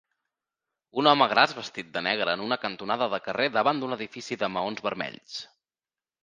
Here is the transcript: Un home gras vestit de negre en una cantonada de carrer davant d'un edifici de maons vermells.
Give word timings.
Un 1.01 1.09
home 1.11 1.27
gras 1.33 1.51
vestit 1.57 1.91
de 1.97 2.03
negre 2.07 2.33
en 2.37 2.45
una 2.45 2.57
cantonada 2.63 3.09
de 3.15 3.19
carrer 3.27 3.47
davant 3.59 3.83
d'un 3.83 3.95
edifici 3.99 4.39
de 4.45 4.51
maons 4.57 4.83
vermells. 4.89 5.39